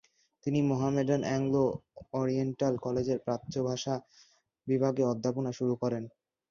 তিনি 0.43 0.59
Mohammedan 0.69 1.21
Anglo 1.25 1.63
Oriental 2.13 2.73
কলেজের 2.85 3.19
প্রাচ্য 3.25 3.53
ভাষা 3.69 3.93
বিভাগে 4.67 5.03
অধ্যাপনা 5.05 5.51
শুরু 5.59 5.73
করেন। 5.81 6.03